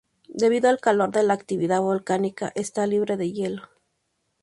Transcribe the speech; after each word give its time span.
Debido 0.33 0.67
al 0.71 0.79
calor 0.79 1.11
de 1.11 1.21
la 1.21 1.35
actividad 1.35 1.79
volcánica, 1.79 2.51
está 2.55 2.87
libre 2.87 3.17
de 3.17 3.31
hielo. 3.33 3.69